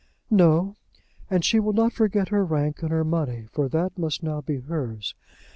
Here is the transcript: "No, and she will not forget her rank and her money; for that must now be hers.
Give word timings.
"No, 0.31 0.77
and 1.29 1.45
she 1.45 1.59
will 1.59 1.73
not 1.73 1.93
forget 1.93 2.29
her 2.29 2.43
rank 2.43 2.81
and 2.81 2.89
her 2.89 3.03
money; 3.03 3.45
for 3.51 3.69
that 3.69 3.99
must 3.99 4.23
now 4.23 4.41
be 4.41 4.57
hers. 4.57 5.13